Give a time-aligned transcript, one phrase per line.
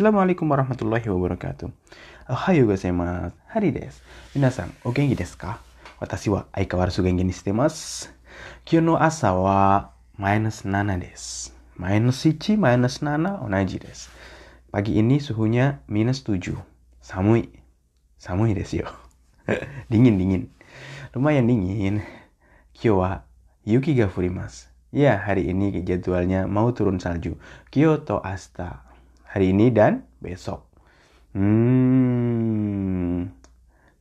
[0.00, 1.68] Assalamualaikum warahmatullahi wabarakatuh.
[2.32, 3.36] Ohayo gozaimasu.
[3.52, 4.00] Hari desu.
[4.32, 5.60] Minasan, o genki desu ka?
[6.00, 8.08] Watashi wa aikawaru genki ni shite masu.
[8.64, 11.52] Kyou no asa wa minus 7 desu.
[11.76, 14.08] Minus 1, minus 7, onaji desu.
[14.72, 16.56] Pagi ini suhunya minus 7.
[17.04, 17.52] Samui.
[18.24, 18.88] Samui desu yo.
[19.92, 20.48] dingin, dingin.
[21.12, 22.00] Lumayan dingin.
[22.72, 23.28] Kyou wa
[23.68, 24.72] yuki ga furimasu.
[24.96, 27.36] Ya, hari ini jadwalnya mau turun salju.
[27.68, 28.88] Kyoto Asta.
[29.30, 30.66] Hari ini dan besok.
[31.38, 33.30] Hmm.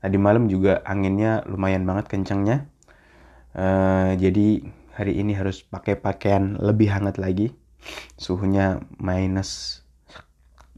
[0.01, 2.65] Tadi malam juga anginnya lumayan banget kencangnya.
[3.53, 4.65] Uh, jadi
[4.97, 7.53] hari ini harus pakai pakaian lebih hangat lagi.
[8.17, 9.81] Suhunya minus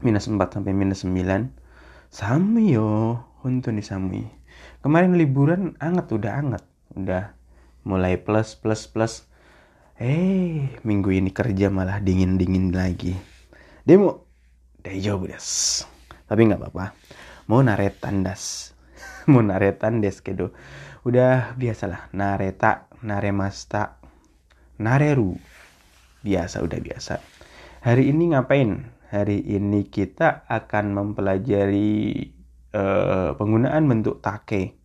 [0.02, 1.48] minus 4 sampai minus 9.
[2.12, 4.28] Samui yo, untuk nih samui.
[4.84, 7.32] Kemarin liburan anget udah anget, udah
[7.88, 9.24] mulai plus plus plus
[10.02, 13.14] Eh, minggu ini kerja malah dingin-dingin lagi.
[13.86, 14.31] Demo,
[14.82, 15.86] daijoubu desu.
[16.26, 16.94] Tapi nggak apa-apa.
[17.50, 18.74] Mau naretan das.
[19.30, 20.54] Mau naretan des kedo.
[21.02, 22.10] Udah biasalah.
[22.14, 23.98] Nareta, naremasta,
[24.78, 25.38] nareru.
[26.22, 27.18] Biasa, udah biasa.
[27.82, 28.86] Hari ini ngapain?
[29.10, 32.30] Hari ini kita akan mempelajari
[32.72, 34.78] uh, penggunaan bentuk take.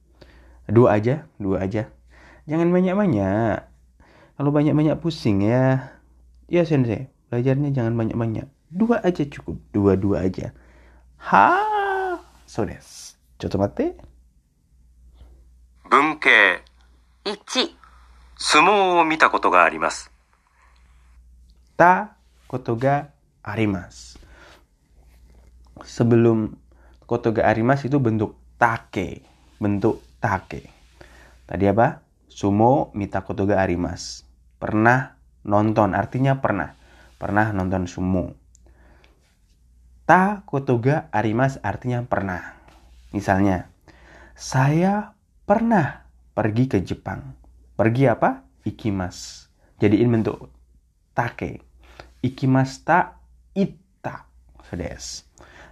[0.67, 1.87] Dua aja, dua aja.
[2.49, 3.77] Jangan banyak-banyak
[4.37, 5.97] kalau banyak-banyak pusing ya,
[6.45, 8.45] ya sensei, belajarnya jangan banyak-banyak.
[8.72, 10.56] Dua aja cukup, dua-dua aja.
[11.28, 11.48] Ha,
[12.46, 13.16] so des.
[13.38, 13.98] Coba mate.
[15.92, 16.64] 文系
[17.24, 17.76] 1
[18.38, 20.10] 相撲を見たことがあります
[21.76, 22.16] Ta
[22.48, 24.16] koto ga arimas.
[25.84, 26.56] Sebelum
[27.04, 29.20] koto ga arimas itu bentuk take,
[29.60, 30.70] bentuk take.
[31.44, 32.00] Tadi apa?
[32.28, 34.24] Sumo mita koto ga arimas
[34.62, 36.78] pernah nonton artinya pernah
[37.18, 38.38] pernah nonton sumo
[40.07, 42.55] ta kotoga arimas artinya pernah.
[43.11, 43.67] Misalnya
[44.33, 45.13] saya
[45.43, 47.35] pernah pergi ke Jepang.
[47.75, 48.47] Pergi apa?
[48.63, 49.51] Ikimas.
[49.77, 50.49] Jadiin bentuk
[51.11, 51.61] take.
[52.23, 53.19] Ikimas ta
[53.53, 54.25] ita
[54.73, 55.27] des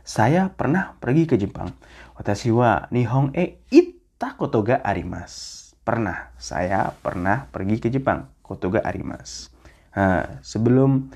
[0.06, 1.74] saya pernah pergi ke Jepang.
[2.14, 5.74] Watashi wa nihon e ita kotoga arimas.
[5.82, 6.30] Pernah.
[6.38, 8.30] Saya pernah pergi ke Jepang.
[8.46, 9.50] Kotoga arimas.
[9.98, 11.10] Nah, sebelum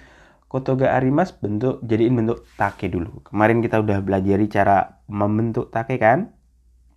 [0.49, 3.21] kotoga arimas bentuk jadiin bentuk take dulu.
[3.21, 6.33] Kemarin kita udah belajar cara membentuk take kan?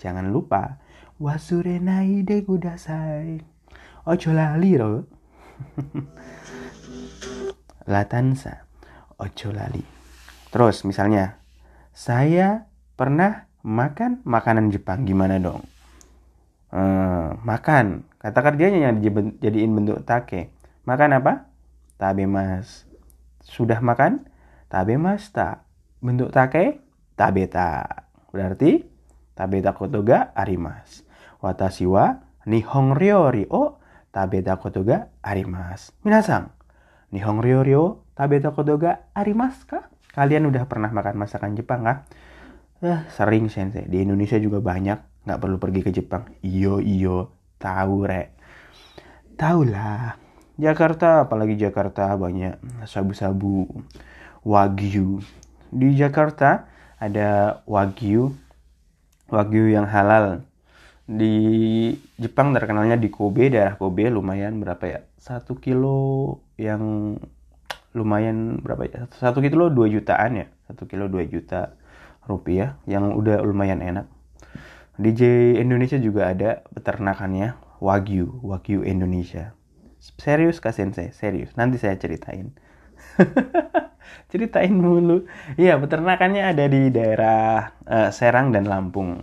[0.00, 0.80] Jangan lupa
[1.20, 3.44] wasurenai de kudasai.
[4.08, 5.06] Ojo lali ro.
[7.92, 8.66] Latansa.
[9.20, 9.84] Ojo lali.
[10.50, 11.38] Terus misalnya
[11.94, 12.66] saya
[12.98, 15.62] pernah makan makanan Jepang gimana dong?
[16.72, 20.54] Hmm, makan Kata kerjanya yang dijadiin bentuk take.
[20.86, 21.50] Makan apa?
[21.98, 22.86] Tabe mas.
[23.42, 24.26] Sudah makan?
[24.70, 25.66] Tabe mas tak.
[26.02, 26.82] Bentuk take?
[27.14, 27.84] Tabeta.
[28.32, 28.82] Berarti
[29.36, 31.04] tabeta kotoga arimas.
[31.44, 33.78] Watashi wa nihon ryori o
[34.10, 35.92] tabeta kotoga arimas.
[36.02, 36.50] Minasang,
[37.12, 39.86] nihon ryori o tabeta kotoga arimas kah?
[40.12, 42.04] Kalian udah pernah makan masakan Jepang kah?
[42.82, 43.86] Eh, sering sensei.
[43.86, 45.24] Di Indonesia juga banyak.
[45.28, 46.26] Nggak perlu pergi ke Jepang.
[46.42, 48.34] Iyo iyo Tahu rek.
[49.38, 50.21] Tahu lah.
[50.62, 53.66] Jakarta, apalagi Jakarta banyak sabu-sabu
[54.46, 55.18] wagyu.
[55.74, 56.70] Di Jakarta
[57.02, 58.30] ada wagyu,
[59.26, 60.46] wagyu yang halal.
[61.10, 61.34] Di
[62.14, 65.00] Jepang terkenalnya di Kobe, daerah Kobe lumayan berapa ya?
[65.18, 67.18] Satu kilo yang
[67.90, 69.10] lumayan berapa ya?
[69.18, 70.46] Satu kilo dua jutaan ya?
[70.70, 71.74] Satu kilo dua juta
[72.30, 74.06] rupiah yang udah lumayan enak.
[74.94, 79.58] DJ Indonesia juga ada peternakannya Wagyu, Wagyu Indonesia.
[80.02, 81.54] Serius Kak Sensei, serius.
[81.54, 82.50] Nanti saya ceritain.
[84.34, 85.30] ceritain mulu.
[85.54, 89.22] Iya, peternakannya ada di daerah uh, Serang dan Lampung.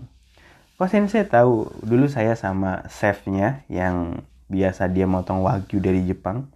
[0.80, 6.48] Kok Sensei tahu, dulu saya sama chefnya yang biasa dia motong wagyu dari Jepang.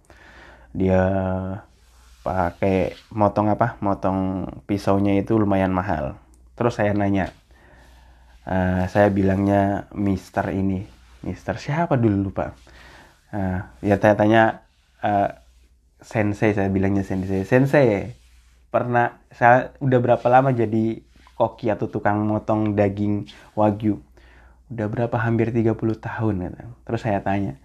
[0.72, 1.04] Dia
[2.24, 3.76] pakai motong apa?
[3.84, 6.16] Motong pisaunya itu lumayan mahal.
[6.56, 7.28] Terus saya nanya,
[8.48, 10.88] uh, saya bilangnya Mister ini
[11.24, 12.52] Mister siapa dulu lupa
[13.34, 14.42] uh, ya tanya tanya
[15.02, 15.28] uh,
[15.98, 17.42] sensei saya bilangnya sensei.
[17.42, 18.14] Sensei
[18.70, 21.02] pernah saya udah berapa lama jadi
[21.34, 23.26] koki atau tukang motong daging
[23.58, 23.98] wagyu?
[24.70, 25.16] Udah berapa?
[25.18, 26.62] Hampir 30 tahun kata.
[26.86, 27.58] terus saya tanya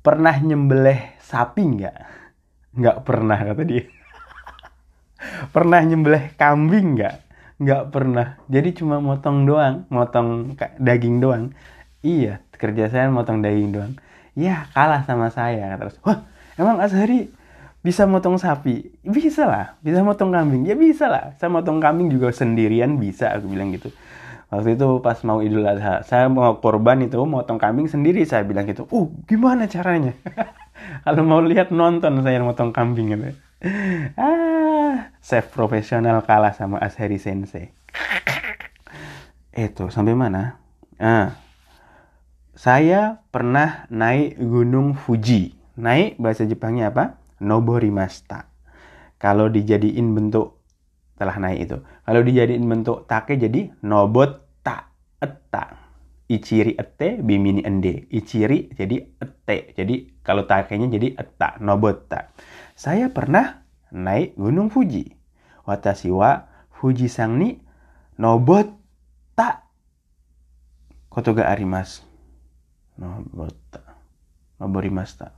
[0.00, 1.96] pernah nyembelih sapi nggak?
[2.76, 3.84] Nggak pernah kata dia.
[5.54, 7.16] Pernah nyembelih kambing nggak?
[7.60, 8.40] Nggak pernah.
[8.48, 11.52] Jadi cuma motong doang motong daging doang.
[12.00, 13.92] Iya kerja saya motong daging doang
[14.40, 15.76] ya kalah sama saya.
[15.76, 16.24] Terus wah
[16.56, 17.28] emang Azhari
[17.84, 18.88] bisa motong sapi?
[19.04, 20.64] Bisa lah bisa motong kambing.
[20.64, 23.92] Ya bisa lah saya motong kambing juga sendirian bisa aku bilang gitu.
[24.50, 28.66] Waktu itu pas mau idul adha saya mau korban itu motong kambing sendiri saya bilang
[28.66, 30.16] gitu uh gimana caranya?
[31.06, 33.30] Kalau mau lihat nonton saya motong kambing gitu.
[34.16, 37.70] Ah chef profesional kalah sama Asheri Sensei.
[39.54, 40.58] Itu sampai mana?
[40.98, 41.36] Ah
[42.54, 48.52] saya pernah naik gunung Fuji naik bahasa Jepangnya apa noborimashita.
[49.16, 50.60] Kalau dijadiin bentuk
[51.16, 51.76] telah naik itu.
[52.04, 55.76] Kalau dijadiin bentuk take jadi nobota etta.
[56.30, 58.06] Ichiri ete bimini ende.
[58.08, 59.74] Ichiri jadi ete.
[59.74, 62.30] Jadi kalau takenya jadi etta, nobota.
[62.78, 65.10] Saya pernah naik Gunung Fuji.
[65.66, 67.58] Watashi wa Fuji sang ni
[68.16, 69.68] nobota
[71.10, 72.09] kotoga arimas.
[73.00, 73.82] Nobota.
[74.60, 75.32] Noborimashita.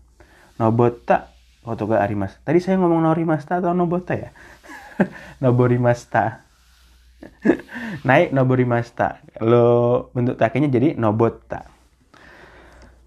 [0.59, 1.31] Nobota
[1.63, 2.43] Otoga Arimas.
[2.43, 4.35] Tadi saya ngomong Norimasta atau Nobota ya?
[5.43, 6.43] Noborimasta.
[8.09, 9.23] Naik Noborimasta.
[9.39, 11.63] Kalau bentuk takinya jadi Nobota.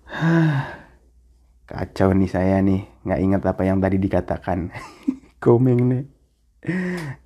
[1.69, 2.87] Kacau nih saya nih.
[3.03, 4.71] Nggak ingat apa yang tadi dikatakan.
[5.43, 6.03] Komeng nih.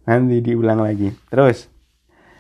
[0.10, 1.14] Nanti diulang lagi.
[1.30, 1.70] Terus.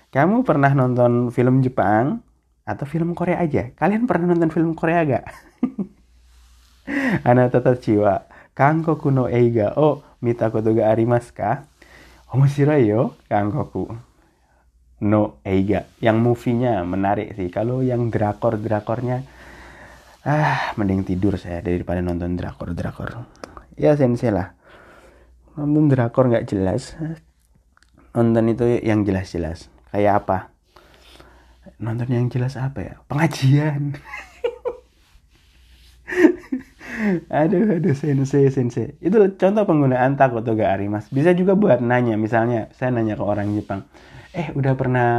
[0.09, 2.25] Kamu pernah nonton film Jepang?
[2.69, 3.74] Atau film Korea aja?
[3.74, 5.25] Kalian pernah nonton film Korea gak?
[7.30, 11.63] Anak tetap jiwa Kankoku no eiga o mita koto ga arimasu ka?
[12.30, 13.89] Omoshiroi yo, Kankoku
[15.01, 15.88] no eiga.
[16.04, 17.48] Yang movie-nya menarik sih.
[17.48, 19.24] Kalau yang drakor-drakornya
[20.27, 23.24] ah mending tidur saya daripada nonton drakor-drakor.
[23.80, 24.54] Ya sensei lah.
[25.56, 27.00] Nonton drakor nggak jelas.
[28.12, 29.71] Nonton itu yang jelas-jelas.
[29.95, 30.38] Kayak apa?
[31.79, 32.95] Nonton yang jelas apa ya?
[33.07, 33.95] Pengajian.
[37.31, 42.91] aduh aduh sensei sensei itu contoh penggunaan takotoga arimas bisa juga buat nanya misalnya saya
[42.91, 43.88] nanya ke orang Jepang
[44.35, 45.09] eh udah pernah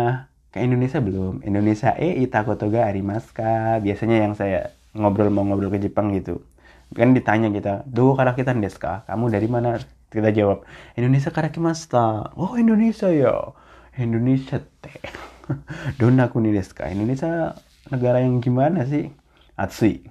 [0.50, 1.46] ke Indonesia belum?
[1.46, 6.42] Indonesia eh takotoga arimas kah biasanya yang saya ngobrol mau ngobrol ke Jepang gitu.
[6.90, 9.78] Kan ditanya kita do kita deska kamu dari mana?
[10.10, 10.66] Kita jawab
[10.98, 13.54] Indonesia karakimasta oh Indonesia ya.
[13.94, 14.98] Indonesia teh
[16.00, 17.58] dona kuni deska Indonesia
[17.91, 19.11] negara yang gimana sih?
[19.61, 20.06] Atsui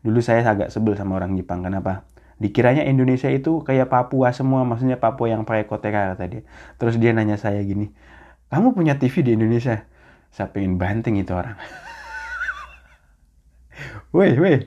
[0.00, 1.60] dulu saya agak sebel sama orang Jepang.
[1.60, 2.08] Kenapa?
[2.40, 6.42] Dikiranya Indonesia itu kayak Papua semua maksudnya Papua yang pakai koteka kata dia
[6.80, 7.92] terus dia nanya saya gini
[8.50, 9.86] kamu punya TV di Indonesia?
[10.34, 11.54] Saya pengen banting itu orang.
[14.14, 14.58] Woi woi.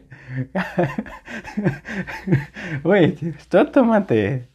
[2.88, 3.20] Woi
[3.52, 4.48] contoh mate.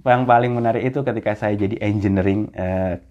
[0.00, 3.04] Yang paling menarik itu ketika saya jadi engineering eh,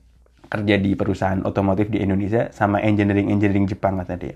[0.49, 4.35] kerja di perusahaan otomotif di Indonesia sama engineering engineering Jepang kata dia.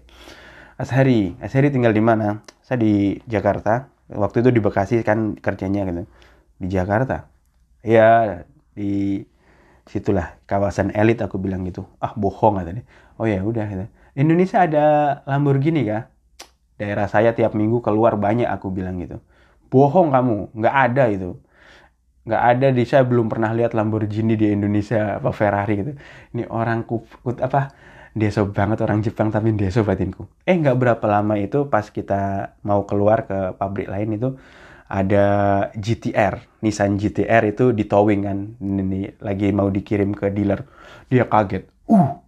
[0.78, 2.46] Ashari Ashari tinggal di mana?
[2.62, 3.90] Saya di Jakarta.
[4.14, 6.04] Waktu itu di Bekasi kan kerjanya gitu.
[6.62, 7.28] Di Jakarta?
[7.82, 8.46] Ya
[8.78, 9.26] di
[9.90, 11.90] situlah kawasan elit aku bilang gitu.
[11.98, 12.86] Ah bohong katanya
[13.18, 13.86] oh ya udah gitu.
[14.14, 14.86] Indonesia ada
[15.26, 16.14] Lamborghini kah?
[16.78, 19.18] Daerah saya tiap minggu keluar banyak aku bilang gitu.
[19.74, 21.42] Bohong kamu nggak ada itu
[22.24, 25.92] nggak ada di saya belum pernah lihat Lamborghini di Indonesia apa Ferrari gitu
[26.32, 27.04] ini orang kut,
[27.44, 27.76] apa
[28.14, 30.30] deso banget orang Jepang tapi deso batinku.
[30.46, 34.30] Eh nggak berapa lama itu pas kita mau keluar ke pabrik lain itu
[34.86, 35.26] ada
[35.74, 40.70] GTR, Nissan GTR itu di towing kan, ini lagi mau dikirim ke dealer.
[41.10, 41.66] Dia kaget.
[41.90, 42.22] Uh,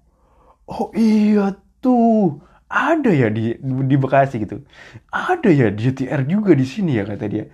[0.65, 4.65] oh iya tuh, ada ya di di Bekasi gitu.
[5.13, 7.45] Ada ya GTR juga di sini ya kata dia.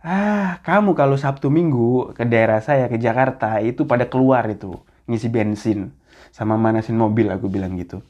[0.00, 5.28] Ah, kamu kalau Sabtu Minggu ke daerah saya ke Jakarta itu pada keluar itu ngisi
[5.28, 5.92] bensin.
[6.32, 8.00] Sama manasin mobil aku bilang gitu.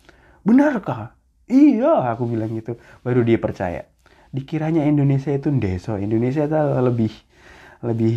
[0.47, 1.15] Benarkah?
[1.51, 2.79] Iya aku bilang gitu.
[3.07, 3.87] Baru dia percaya.
[4.31, 5.99] Dikiranya Indonesia itu deso.
[5.99, 7.13] Indonesia itu lebih
[7.83, 8.15] lebih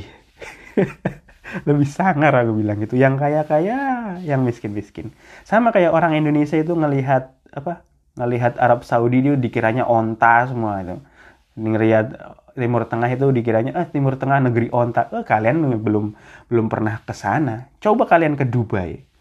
[1.70, 2.96] lebih sangar aku bilang gitu.
[2.98, 3.78] Yang kaya kaya
[4.24, 5.08] yang miskin miskin
[5.46, 7.86] sama kayak orang Indonesia itu ngelihat apa
[8.18, 10.96] ngelihat Arab Saudi itu dikiranya onta semua itu.
[11.58, 12.08] Ngelihat
[12.54, 16.06] Timur Tengah itu dikiranya ah Timur Tengah negeri onta eh, kalian belum
[16.48, 19.14] belum pernah ke sana coba kalian ke Dubai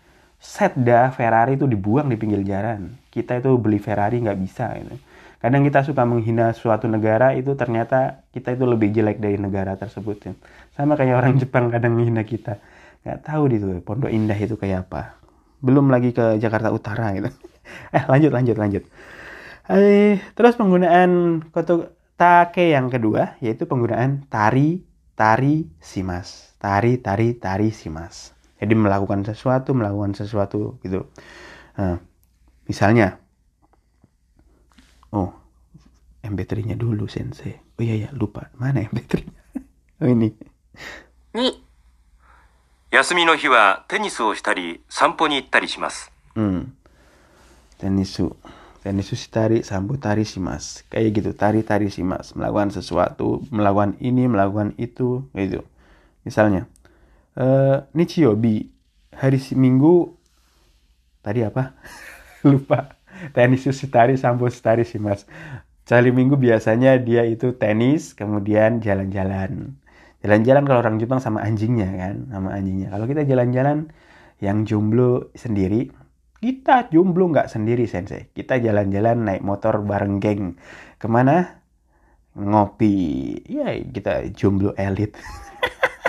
[0.43, 2.99] set dah Ferrari itu dibuang di pinggir jalan.
[3.15, 4.99] Kita itu beli Ferrari nggak bisa gitu.
[5.39, 10.17] Kadang kita suka menghina suatu negara itu ternyata kita itu lebih jelek dari negara tersebut.
[10.27, 10.33] Ya.
[10.75, 12.59] Sama kayak orang Jepang kadang menghina kita.
[13.07, 15.15] Nggak tahu itu Pondok Indah itu kayak apa.
[15.63, 17.31] Belum lagi ke Jakarta Utara gitu.
[17.97, 18.83] eh lanjut lanjut lanjut.
[19.71, 24.87] Eh, terus penggunaan koto Take yang kedua yaitu penggunaan tari,
[25.19, 26.55] tari, simas.
[26.63, 28.31] Tari, tari, tari, simas.
[28.63, 31.11] Jadi melakukan sesuatu, melakukan sesuatu gitu.
[31.83, 31.99] uh,
[32.71, 33.19] misalnya,
[35.11, 35.35] oh
[36.23, 37.59] MP3-nya dulu sensei.
[37.59, 39.43] Oh iya iya lupa mana MP3-nya.
[40.03, 40.31] Oh ini.
[41.35, 41.51] Ni.
[42.95, 46.07] Yasumi no hi wa tenis wo shitari, sampo ni ittari shimasu.
[46.39, 46.71] Hmm.
[47.83, 48.19] Tenis
[48.83, 53.43] dan Yesus tari sambut tari si mas, kayak gitu tari tari si mas, melakukan sesuatu
[53.55, 55.63] melakukan ini melakukan itu gitu
[56.27, 56.67] misalnya
[57.39, 58.69] eh, uh, Nichiyobi
[59.15, 60.19] hari Minggu
[61.23, 61.79] tadi apa
[62.51, 65.23] lupa tenis sambut sambo sih mas.
[65.83, 69.79] Cari minggu biasanya dia itu tenis, kemudian jalan-jalan.
[70.23, 72.95] Jalan-jalan kalau orang Jepang sama anjingnya kan, sama anjingnya.
[72.95, 73.91] Kalau kita jalan-jalan
[74.39, 75.91] yang jomblo sendiri,
[76.43, 78.27] kita jomblo nggak sendiri sensei.
[78.35, 80.59] Kita jalan-jalan naik motor bareng geng.
[80.99, 81.63] Ke mana?
[82.35, 83.39] Ngopi.
[83.47, 85.15] Ya kita jomblo elit.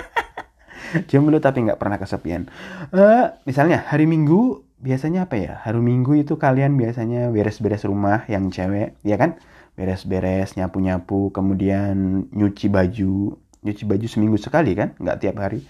[1.10, 2.50] jomblo tapi nggak pernah kesepian.
[2.90, 5.62] Eh, misalnya hari Minggu biasanya apa ya?
[5.62, 9.38] Hari Minggu itu kalian biasanya beres-beres rumah yang cewek, ya kan?
[9.78, 13.38] Beres-beres, nyapu-nyapu, kemudian nyuci baju.
[13.62, 14.98] Nyuci baju seminggu sekali kan?
[14.98, 15.62] Nggak tiap hari.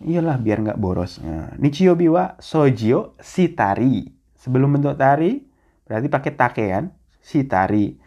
[0.00, 1.20] Iyalah biar nggak boros.
[1.20, 4.08] Nah, Nichiyobi wa sojio shitari.
[4.40, 5.44] Sebelum bentuk tari
[5.84, 6.84] berarti pakai take kan?
[7.20, 8.00] Shitari.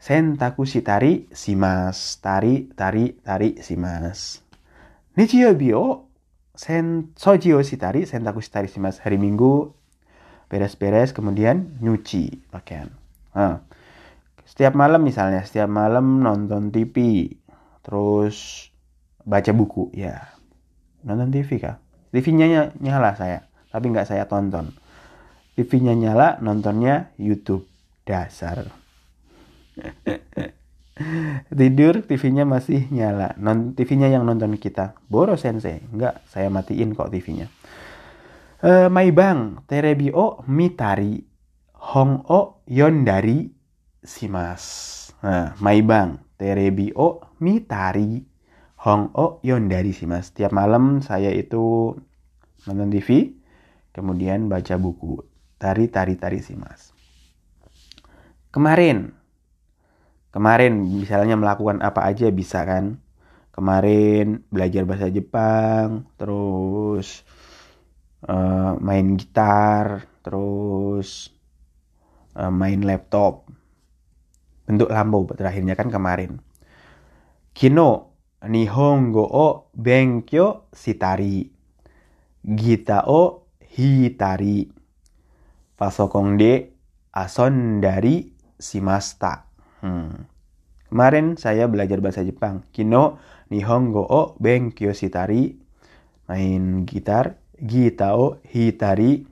[0.00, 2.16] Sentaku shitari simas.
[2.24, 4.40] Tari, tari, tari simas.
[5.20, 6.08] Nichiyobi o
[6.56, 9.04] sen sojio shitari sentaku shitari simas.
[9.04, 9.68] Hari Minggu
[10.48, 12.88] beres-beres kemudian nyuci pakaian.
[13.36, 13.60] Nah,
[14.48, 17.26] setiap malam misalnya, setiap malam nonton TV,
[17.84, 18.68] terus
[19.24, 20.33] baca buku, ya
[21.04, 21.76] nonton TV kah?
[22.10, 24.72] TV-nya ny- nyala saya, tapi nggak saya tonton.
[25.54, 27.66] TV-nya nyala, nontonnya YouTube.
[28.04, 28.68] Dasar.
[31.58, 33.34] Tidur, TV-nya masih nyala.
[33.38, 34.94] Non TV-nya yang nonton kita.
[35.10, 35.82] Boros sensei.
[35.90, 37.50] Nggak, saya matiin kok TV-nya.
[38.64, 41.20] Eh, Maibang, terebi o mitari,
[41.92, 43.52] hong o yondari
[44.00, 44.64] simas.
[45.20, 48.24] Nah, Maibang, terebi o mitari,
[48.84, 50.36] hong o yondari simas.
[50.36, 51.96] Tiap malam saya itu
[52.68, 53.32] nonton TV,
[53.96, 55.24] kemudian baca buku.
[55.56, 56.92] Tari, tari, tari simas.
[58.52, 59.08] Kemarin,
[60.30, 63.00] kemarin misalnya melakukan apa aja bisa kan?
[63.56, 67.24] Kemarin belajar bahasa Jepang, terus
[68.28, 71.32] eh, main gitar, terus
[72.36, 73.48] eh, main laptop.
[74.68, 76.36] Bentuk lambau terakhirnya kan kemarin.
[77.54, 78.13] Kino
[78.48, 81.48] nihongo o benkyo shitari.
[82.44, 84.68] Gita o hitari.
[85.74, 86.72] Pasokong de
[87.10, 89.48] asondari shimasta.
[89.80, 90.28] Hmm.
[90.88, 92.62] Kemarin saya belajar bahasa Jepang.
[92.70, 93.18] Kino
[93.50, 95.56] nihongo o benkyo shitari.
[96.30, 97.40] Main gitar.
[97.58, 99.26] Gita o hitari.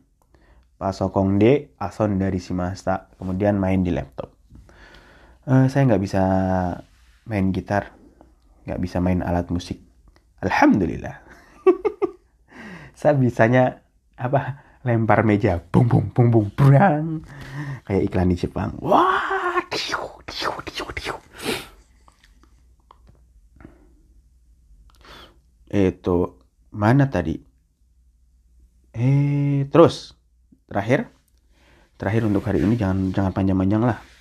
[0.80, 3.12] Pasokong de asondari shimasta.
[3.20, 4.32] Kemudian main di laptop.
[5.42, 6.22] Eh, saya nggak bisa
[7.26, 7.94] main gitar,
[8.66, 9.78] nggak bisa main alat musik.
[10.42, 11.16] Alhamdulillah.
[12.98, 13.82] saya bisanya
[14.18, 14.70] apa?
[14.82, 17.22] Lempar meja, bung bung bung bung brang.
[17.86, 18.74] Kayak iklan di Jepang.
[18.82, 20.12] Wah, diu.
[25.72, 26.36] Itu
[26.68, 27.32] mana tadi?
[28.92, 30.12] Eh, terus
[30.68, 31.08] terakhir,
[31.96, 34.11] terakhir untuk hari ini jangan jangan panjang-panjang lah.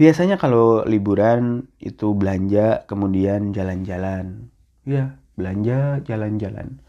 [0.00, 4.48] Biasanya kalau liburan itu belanja, kemudian jalan-jalan.
[4.88, 6.80] Ya, belanja, jalan-jalan.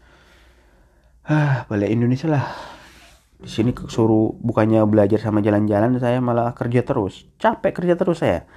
[1.20, 2.56] Ah, balik Indonesia lah.
[3.36, 7.28] Di sini suruh bukannya belajar sama jalan-jalan, saya malah kerja terus.
[7.36, 8.48] Capek kerja terus saya.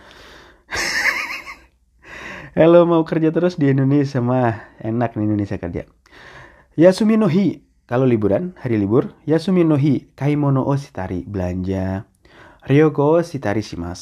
[2.56, 5.84] Kalau mau kerja terus di Indonesia mah enak di Indonesia kerja.
[6.80, 7.60] Yasumi no hi,
[7.92, 12.08] kalau liburan, hari libur, Yasumi no hi, kaimono o shitari, belanja.
[12.66, 14.02] Ryoko shitari shimas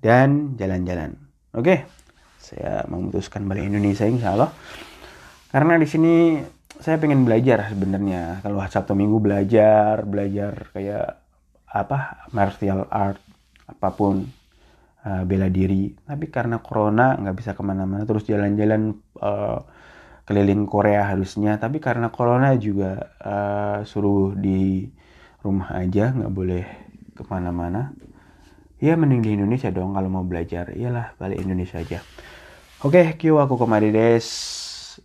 [0.00, 1.20] dan jalan-jalan.
[1.52, 1.84] Oke,
[2.40, 4.56] saya memutuskan balik Indonesia insya Allah.
[5.52, 6.40] Karena di sini
[6.80, 8.40] saya pengen belajar sebenarnya.
[8.40, 11.20] Kalau Sabtu Minggu belajar, belajar kayak
[11.68, 13.20] apa martial art,
[13.68, 14.24] apa pun
[15.04, 15.92] uh, bela diri.
[15.92, 19.60] Tapi karena corona nggak bisa ke mana-mana, terus jalan-jalan uh,
[20.24, 21.60] keliling Korea harusnya.
[21.60, 24.88] Tapi karena corona juga uh, suruh di
[25.44, 26.64] rumah aja, nggak boleh
[27.20, 27.92] ke mana-mana.
[28.80, 30.72] Ya mending di Indonesia dong kalau mau belajar.
[30.72, 32.00] Iyalah balik Indonesia aja.
[32.80, 34.24] Oke, kyo aku kemari des.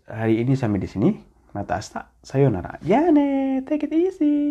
[0.07, 1.09] Hari ini sampai di sini.
[1.55, 2.79] Mata asta, sayonara.
[2.83, 4.35] Jane, take it easy.